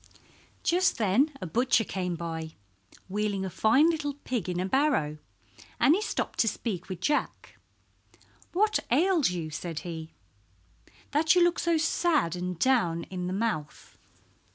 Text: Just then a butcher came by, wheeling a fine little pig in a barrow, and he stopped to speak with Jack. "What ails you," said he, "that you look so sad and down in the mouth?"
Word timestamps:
Just 0.63 0.97
then 0.97 1.31
a 1.41 1.45
butcher 1.45 1.83
came 1.83 2.15
by, 2.15 2.55
wheeling 3.07 3.45
a 3.45 3.51
fine 3.51 3.87
little 3.91 4.15
pig 4.15 4.49
in 4.49 4.59
a 4.59 4.65
barrow, 4.65 5.19
and 5.79 5.93
he 5.93 6.01
stopped 6.01 6.39
to 6.39 6.47
speak 6.47 6.89
with 6.89 6.99
Jack. 7.01 7.55
"What 8.51 8.79
ails 8.89 9.29
you," 9.29 9.51
said 9.51 9.81
he, 9.81 10.15
"that 11.11 11.35
you 11.35 11.43
look 11.43 11.59
so 11.59 11.77
sad 11.77 12.35
and 12.35 12.57
down 12.57 13.03
in 13.11 13.27
the 13.27 13.31
mouth?" 13.31 13.99